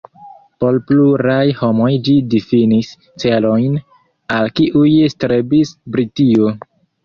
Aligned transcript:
Por 0.61 0.77
pluraj 0.91 1.43
homoj 1.59 1.89
ĝi 2.07 2.15
difinis 2.35 2.91
celojn 3.25 3.77
al 4.41 4.53
kiuj 4.61 4.91
strebis 5.19 5.79
Britio. 5.97 6.55